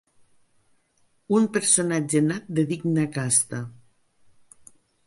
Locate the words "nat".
2.31-2.49